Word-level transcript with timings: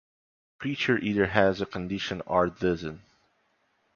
A 0.01 0.59
creature 0.63 0.97
either 0.97 1.27
has 1.27 1.61
a 1.61 1.65
condition 1.67 2.23
or 2.25 2.47
doesn’t. 2.47 3.01